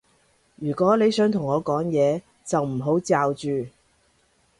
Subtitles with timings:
[0.55, 3.67] 如果你想同我講嘢，就唔好嚼住